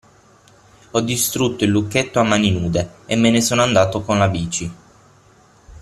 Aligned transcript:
Ho 0.93 0.99
distrutto 1.01 1.63
il 1.63 1.69
lucchetto 1.69 2.19
a 2.19 2.23
mani 2.23 2.49
nude 2.49 2.93
e 3.05 3.15
me 3.15 3.29
ne 3.29 3.39
sono 3.39 3.61
andato 3.61 4.01
con 4.01 4.17
la 4.17 4.29
bici. 4.29 4.73